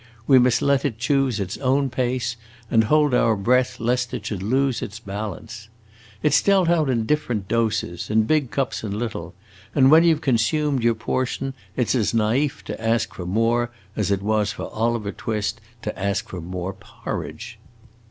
We 0.25 0.39
must 0.39 0.63
let 0.63 0.83
it 0.83 0.97
choose 0.97 1.39
its 1.39 1.57
own 1.59 1.91
pace, 1.91 2.35
and 2.71 2.85
hold 2.85 3.13
our 3.13 3.35
breath 3.35 3.79
lest 3.79 4.15
it 4.15 4.25
should 4.25 4.41
lose 4.41 4.81
its 4.81 4.97
balance. 4.99 5.69
It 6.23 6.33
's 6.33 6.41
dealt 6.41 6.69
out 6.69 6.89
in 6.89 7.05
different 7.05 7.47
doses, 7.47 8.09
in 8.09 8.23
big 8.23 8.49
cups 8.49 8.83
and 8.83 8.95
little, 8.97 9.35
and 9.75 9.91
when 9.91 10.03
you 10.03 10.09
have 10.15 10.21
consumed 10.21 10.81
your 10.83 10.95
portion 10.95 11.53
it 11.75 11.89
's 11.93 11.93
as 11.93 12.13
naif 12.15 12.63
to 12.63 12.81
ask 12.83 13.13
for 13.13 13.27
more 13.27 13.69
as 13.95 14.09
it 14.09 14.23
was 14.23 14.51
for 14.51 14.71
Oliver 14.73 15.11
Twist 15.11 15.61
to 15.83 15.99
ask 15.99 16.27
for 16.29 16.41
more 16.41 16.73
porridge. 16.73 17.59